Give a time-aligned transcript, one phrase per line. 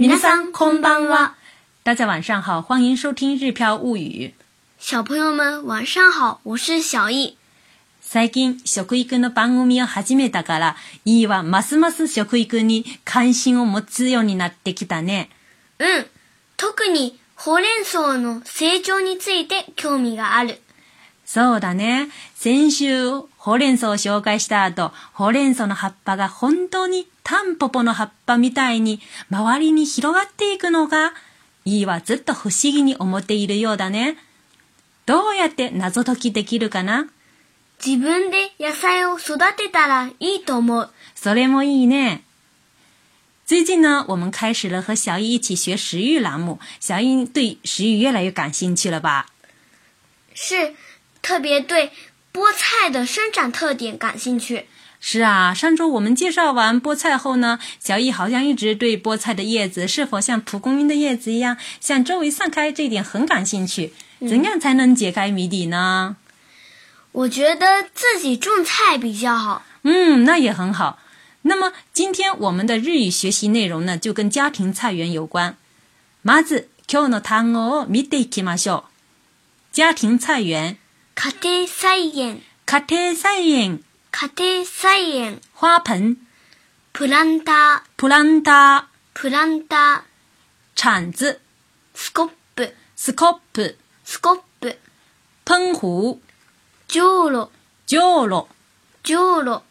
[0.00, 1.34] 皆さんこんばんは。
[1.82, 4.28] 大家晚上好，欢迎收听《日飘物语》。
[4.78, 7.36] 小朋友们晚上好，我是小易。
[8.00, 15.30] 最近食育の番組を始めたから、いいはますます食育に関心を持つようになってきたね。
[15.80, 16.06] うん。
[16.56, 20.60] 特にほうれん草の成長について興味がある。
[21.30, 22.08] そうだね。
[22.34, 31.12] 先週、ほうれん草を紹介した後、ほうれん草の葉っぱが本当にタンポポの葉っぱみたいに周りに広がっていくのが、
[31.66, 34.16] いいはずっと不思議に思っているようだね。
[35.04, 37.10] どうやって謎解きできるかな？
[37.84, 40.88] 自分で野菜を育てたらいいと思う。
[41.14, 42.22] それもいいね。
[43.44, 49.26] 最近呢，我们开始了和小易一起学食育栏目，小易对食育越来越感兴趣了吧？
[50.34, 50.74] 是，
[51.27, 51.91] 特别对
[52.33, 54.67] 菠菜的生长特点感兴趣。
[54.99, 63.93] 是啊，上周我们介绍完菠菜后呢，小易好像一直对菠菜的叶子是否像蒲公英的叶子一样向周围散开这一点很感兴趣。
[64.21, 66.15] 怎样才能解开谜底呢？
[67.11, 69.65] 我觉得自己种菜比较好。
[69.81, 70.99] 嗯，那也很好。
[71.41, 75.57] 那么今天我们的日语学习内容呢，就跟家庭菜园有关。
[76.23, 78.85] まず今日の単語を見ていきましょ
[79.73, 79.73] う。
[79.73, 80.77] 家庭菜園、
[81.20, 86.16] 家庭菜園、家庭菜園、家庭菜園、花盆、
[86.92, 90.00] プランター、プランタプランター、
[90.76, 91.38] 铲子、ー、
[91.92, 94.78] スコップ、スコップ、スコップ、
[95.44, 96.20] 喷壶、
[96.86, 97.50] じょうろ、
[97.86, 98.46] じょうろ、
[99.02, 99.64] じょうろ、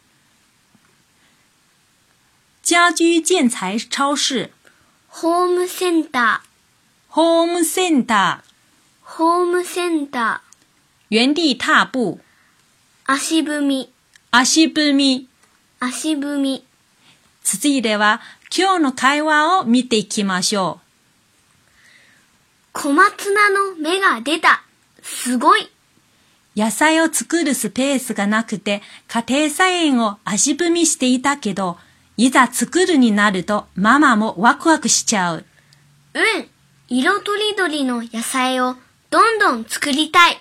[2.61, 4.51] 家居建材超市、
[5.07, 8.47] ホームセンター、ホームセンター、
[9.01, 10.41] ホームセンタ
[11.09, 13.93] 原地踏步、ー、足踏み、
[14.29, 15.29] 足踏み。
[15.79, 16.65] 足踏み、
[17.45, 18.19] 続いては
[18.53, 20.81] 今日の会話を見ていきましょ
[22.73, 24.63] 小松菜の芽が出た。
[25.01, 25.63] すごい。
[25.63, 26.59] う。
[26.59, 31.77] 野菜を作るスペースがなくて家庭菜園を足踏みしていたけど、
[32.17, 35.45] いざ作るになるとママもワクワクしちゃう。
[36.15, 36.47] うん。
[36.89, 38.75] 色とりどりの野菜を
[39.09, 40.37] どんどん作りたい。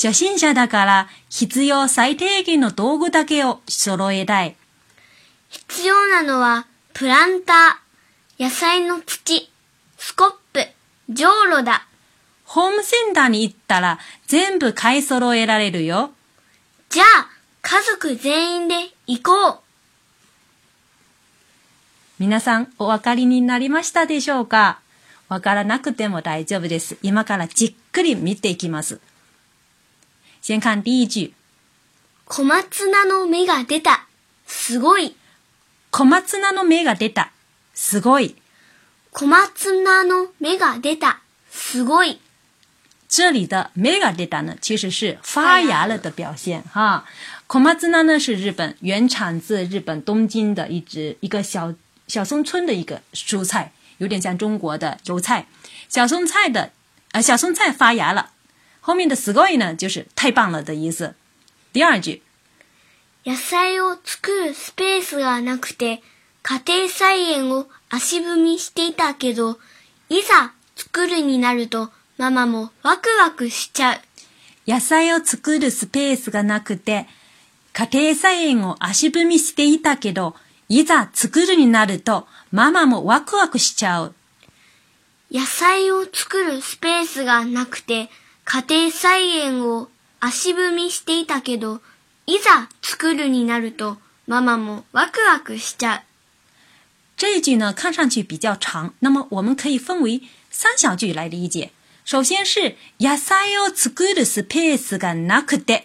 [0.00, 4.54] 初心者だから必要最低限の道具だけを揃えたい。
[5.48, 9.50] 必要なのは、プランター、野菜の土、
[9.96, 10.64] スコップ、
[11.10, 11.84] じょうろだ。
[12.44, 13.98] ホームセンターに行ったら
[14.28, 16.12] 全部買い揃えられるよ。
[16.90, 17.28] じゃあ、
[17.62, 18.76] 家族全員で
[19.08, 19.60] 行こう。
[22.20, 24.78] 皆さんお分かりになりましたでしょうか？
[25.28, 26.98] わからなくても大丈夫です。
[27.02, 29.00] 今からじっくり見ていきます。
[30.47, 31.33] 先看第一句。
[32.25, 34.07] 小松菜の芽が出た。
[34.47, 35.15] すごい。
[35.91, 37.31] 小松菜の芽が出た。
[37.73, 38.35] すごい。
[39.11, 41.21] 小松菜の芽が出た。
[41.51, 42.19] すごい。
[43.07, 47.05] 这里的芽が出た呢，其实是发芽了的表现哈。
[47.47, 51.75] 小松菜呢是日本原产自日本东京的一只一个小
[52.07, 55.45] 小松村的一个蔬菜，有点像中国的油菜。
[55.89, 56.71] 小松菜的
[57.11, 58.26] 呃小松菜发芽了，
[58.88, 61.14] 后面的すごい呢就是太棒了的意思。
[61.74, 62.22] 第二句，
[63.26, 66.02] 野菜を作るスペースがなくて、
[66.42, 69.58] 家庭菜園を足踏みしていたけど、
[70.08, 74.00] いざ作るになると、ママもワクワクしちゃう。
[74.66, 77.06] 野菜を作るスペースがなくて、
[77.74, 80.34] 家庭菜園を足踏みしていたけど、
[80.70, 84.14] いざ作るになると、ママもワクワクしちゃう。
[85.30, 88.08] 野菜を作るスペースがなくて、
[88.50, 91.82] 家庭菜園を足踏みしていたけど、
[92.24, 96.00] いざ作るになると、ママもワクワクしちゃう。
[97.18, 101.72] 这一句呢，看上去比较长，那么我们可以分为三小句来理解。
[102.06, 105.82] 首先是野菜を作るスペースがなくて，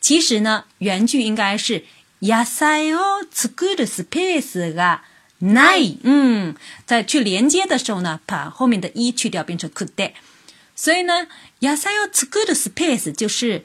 [0.00, 1.84] 其实呢，原句应该是
[2.20, 2.98] 野菜を
[3.30, 5.02] 作るスペースが
[5.40, 5.98] ない。
[6.02, 6.54] 嗯，
[6.86, 10.14] 在去连接的时候呢，把后面的一去掉，变成くて。
[10.78, 11.26] 所以呢，
[11.61, 13.63] 野菜を作るスペース就是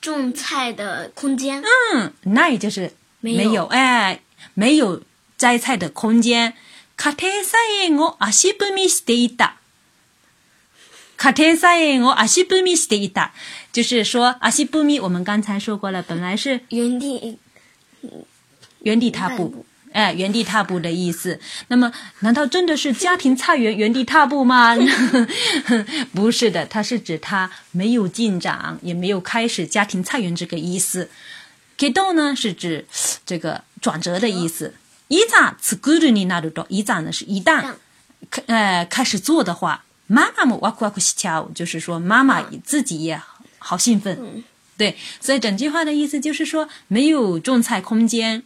[0.00, 1.62] 种菜的空间。
[1.94, 4.20] 嗯，ない就是没有没有，哎，
[4.54, 5.02] 没有
[5.38, 6.54] 摘菜的空间。
[6.96, 9.56] 家庭菜園を足踏みしていた。
[11.16, 13.30] 家庭菜園を足踏みしていた，
[13.72, 17.38] 就是说足踏み，我们刚才说过了，本来是原地
[18.80, 19.64] 原地踏步，
[19.96, 21.38] 哎，原地踏步的意思。
[21.68, 24.74] 那么，难道真的是家庭菜园原地踏步吗？
[26.14, 31.10] 不是的，它是指它没有进展，也没有开始家庭菜园这个意思。
[31.76, 32.86] けど呢是指
[33.26, 34.74] 这个转折的意思。
[35.08, 37.74] いざ作るになると，いざ呢是一旦，
[38.30, 43.20] 开呃开始做的话，妈妈们哇酷哇酷喜巧，就是说妈妈自己也
[43.58, 44.42] 好兴奋。
[44.78, 48.42] 对，所以整句话的意思就是说，没有种菜空间，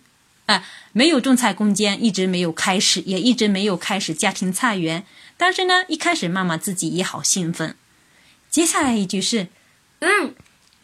[0.46, 0.62] 啊、
[0.92, 5.04] 没有种菜空间，一直没有开始，也一直没有开始家庭菜园。
[5.36, 7.76] 但是呢，一开始妈妈自己也好兴奋。
[8.48, 9.48] 接下来一句是，
[10.00, 10.34] うん。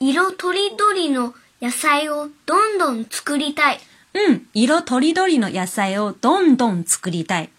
[0.00, 3.80] 色とりどりの野菜をどんどん作りたい。
[4.14, 7.50] 嗯，色とりどりの野菜をどんどん作りたい。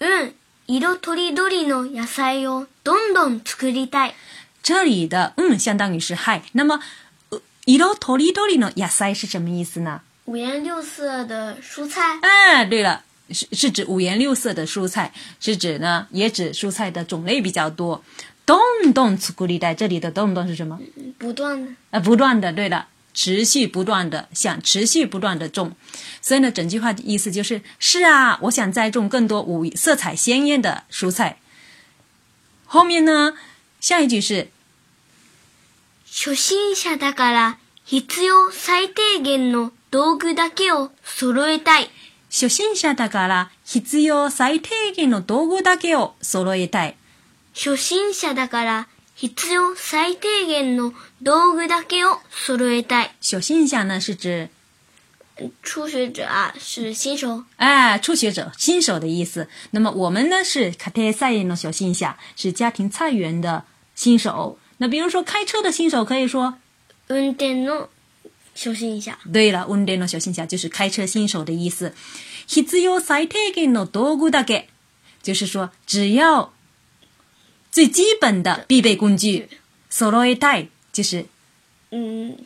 [0.00, 0.34] うん。
[0.66, 4.14] 色とりどりの野菜をどんどん作りたい。
[4.62, 6.80] 这里的嗯相当于是嗨，那么
[7.28, 10.00] 呃色とりどりの野菜是什么意思呢？
[10.26, 12.18] 五颜六色的蔬菜。
[12.22, 18.02] 哎，对了，是是指五颜六色的蔬菜，是指呢，也指蔬菜的种类比较多。
[18.46, 20.78] どんどん作りたい，这里的どんどん是什么？
[21.18, 21.72] 不断的。
[21.90, 25.76] 呃，不断的，对了，持续不断的，想持续不断的种。
[26.20, 31.38] 所以呢，整句话的意思就是：是啊，我想栽种更多五色彩鲜艳的蔬菜。
[32.64, 33.34] 后面呢，
[33.80, 34.48] 下一句是
[36.12, 37.58] 初心者だから
[37.88, 41.89] 必要最低限の 道具だけを揃えたい。
[42.29, 46.97] 初心者だから必要最低限の道具だけを揃えたい。
[47.53, 53.11] 初心者だから必要最低限の道具だけを揃えたい。
[53.21, 54.49] 初心者呢是指
[55.63, 59.47] 初学者啊是新手，哎初学者、新手的意思。
[59.71, 63.63] 那么我们呢是家庭菜園の初心者，是家庭菜园的
[63.95, 64.59] 新手。
[64.79, 66.55] 那比如说开车的新手可以说，
[67.07, 67.87] 運転の
[68.54, 69.12] 初心者。
[69.32, 71.94] 对了，運転の初心者就是开车新手的意思。
[72.46, 74.64] 必要最低限の道具だけ，
[75.22, 76.52] 就是说只要
[77.70, 79.48] 最基本的必备工具。
[79.90, 81.26] 揃えたい就是
[81.90, 82.36] 嗯，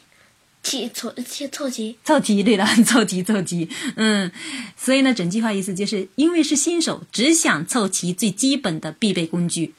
[0.62, 1.98] 齐凑齐凑齐。
[2.02, 4.32] 凑齐，对了， 凑齐凑齐，嗯，
[4.78, 9.74] 所以呢，整句话意思就是因为是新手，只想凑齐最基本的必备工具。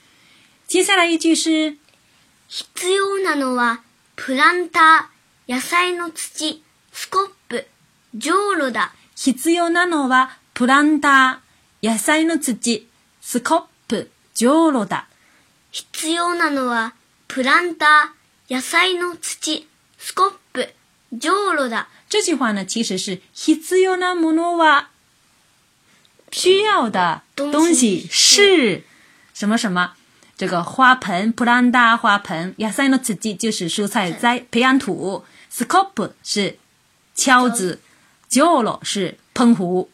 [0.68, 1.78] 接下来一句是
[2.76, 3.80] 必要なのは
[4.16, 5.06] プランター、
[5.51, 6.63] 野菜の土、
[6.93, 7.67] スコップ、
[8.15, 8.93] じょうろだ。
[9.17, 12.87] 必要なのはプランター、野菜の土、
[13.21, 15.09] スコップ、じょうろだ。
[15.73, 16.95] 必要なのは
[17.27, 19.67] プランター、野菜の土、
[19.99, 20.73] スコップ、
[21.13, 21.89] じょうろだ。
[22.09, 24.91] 这句话呢，其实是必要なものは
[26.31, 28.85] 需要的东西是
[29.35, 29.95] 什么什么。
[30.37, 36.58] 这个花盆，プランター花盆，野菜の土就是蔬菜栽培养土，スコップ是
[37.16, 37.80] 锹子，
[38.30, 39.90] ジョロ是喷壶。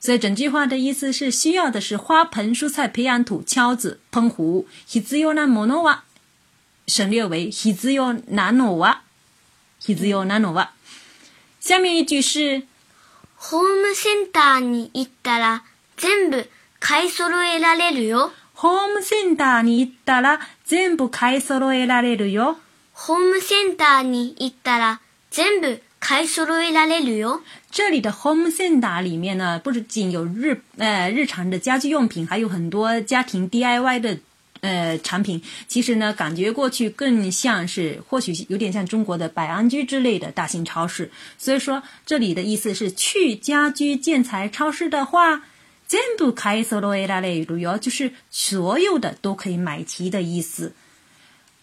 [0.00, 4.66] 所以整句话的意思是需要的是花盆、蔬菜培养土、锹子、喷壶。
[4.86, 6.04] 必要なものは
[6.86, 9.02] 省略为必要なのは
[9.78, 10.72] 必要なのは。
[11.60, 12.66] 下面一句是
[13.36, 15.62] ホームセンターに行ったら
[15.96, 16.48] 全部
[16.80, 18.32] 買い揃えられるよ。
[18.54, 22.58] ホームセンターに行ったら全部買い揃えられるよ。
[22.96, 25.00] ホームセンターに行ったら
[25.30, 27.40] 全部買い揃えられるよ。
[27.70, 34.18] 这里的 home center 里面呢，不仅有日呃日常的家居用品，还有很多家庭 DIY 的
[34.60, 35.40] 呃产品。
[35.68, 41.10] 其实呢，感觉过去更像是，或许有点像中国的百安居之类的大型超市。
[41.38, 45.42] 所以说，这里的意思是去家居建材超市的话，
[45.88, 50.74] 全部買い揃えられるよ，就是所有的都可以买齐的意思。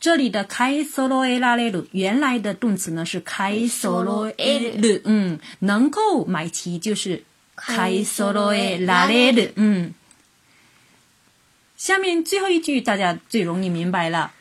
[0.03, 7.23] 这里的買い揃えられる原来的动词呢是買い揃える，嗯，能够买齐就是
[7.55, 9.93] 買い揃えられる，嗯。
[11.77, 14.31] 下面最后一句大家最容易明白了。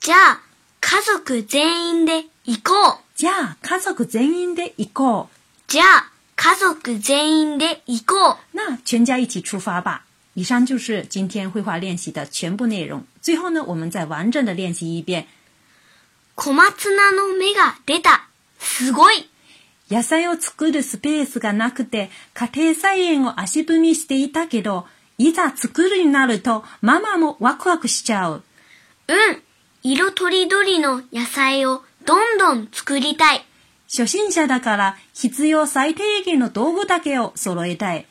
[0.00, 0.40] じゃあ、
[0.80, 2.98] 家族全員で行こう。
[3.16, 5.70] じゃあ家族全員で行こう。
[5.70, 8.36] じゃあ、家族全員で行こう。
[8.52, 10.04] 那全家一起出发吧。
[10.33, 13.03] 以上就是今天绘画练习的全部内容。
[13.21, 15.27] 最后呢，我们再完整的练习一遍。
[16.35, 18.29] 小松菜の芽が出た。
[18.59, 19.27] すごい。
[19.89, 28.43] 野菜を作るスペースがなくて、家庭菜園を足踏みしていたけど、いざ作るになると、ママもワクワクしちゃう。
[29.09, 29.41] うん。
[29.83, 33.45] 色とりどりの野菜をどんどん作りたい。
[33.89, 38.05] 初心者だから、必要最低限の道具だけを揃えたい。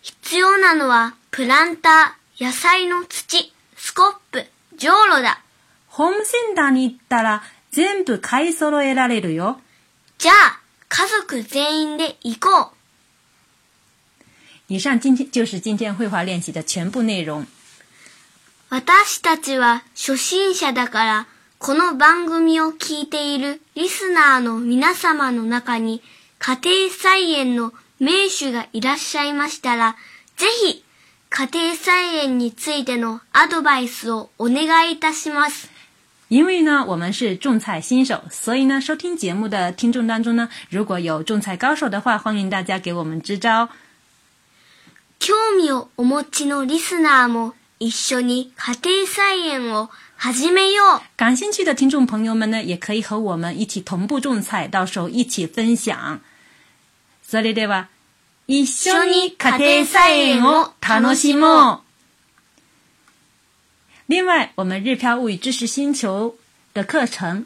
[0.00, 4.44] 必要なのは、プランター、野菜の土、スコップ、
[4.76, 5.42] じょうろだ。
[5.88, 9.60] ホームセンターに行ったら、全部買い揃えられるよ。
[10.18, 12.80] じゃあ、家族全員で行こう。
[14.68, 17.44] 以上今天就是今天绘画练习的全部内容。
[18.70, 21.26] 私たちは初心者だから、
[21.58, 26.02] この番組を聞いているリスナーの皆様の中に、
[26.38, 29.94] 家庭菜園の名手がいらっしゃいましたら、
[30.36, 30.82] ぜひ、
[31.28, 35.68] 家庭菜園についてのアドバイスをお願いいたします。
[36.30, 43.68] 因为呢，我们是种菜新手，所以呢，收听节目的听众当中呢，如果有种菜高手的话，欢迎大家给我们支招。
[45.20, 51.00] 興味をお持ちのリスナーも一緒に家庭菜園を始めよう。
[51.16, 56.20] 感兴趣的听众朋友们呢，也可以和我们一起同步种菜，到时候一起分享。
[57.29, 57.87] それでは、
[58.47, 61.79] 一緒に家庭菜園を楽しもう。
[64.07, 66.35] 另外，我们日漂物语知识星球
[66.73, 67.45] 的课程，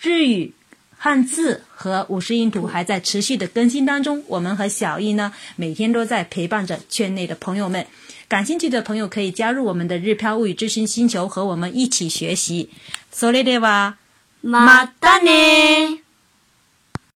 [0.00, 0.54] 日语、
[0.96, 4.24] 汉字和五十音图还在持续的更新当中。
[4.28, 7.86] 我们和小易呢，每天都在陪伴着圈内的朋友们。
[8.26, 12.70] 感兴趣的朋友可以加入我们的日漂物语知识星球，和我们一起学习。
[13.12, 13.96] それでは、
[14.42, 16.00] またね